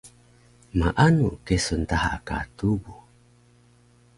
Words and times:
Maanu 0.79 1.27
kesun 1.45 1.81
daha 1.89 2.13
ka 2.27 2.37
tubu? 2.57 2.95